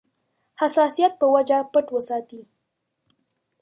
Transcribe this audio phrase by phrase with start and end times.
[0.61, 2.41] حساسیت په وجه پټ وساتي.